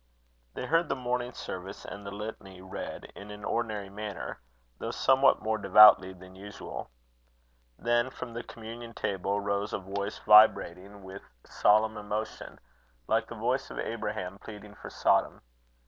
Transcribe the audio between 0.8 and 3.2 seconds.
the Morning Service and the Litany read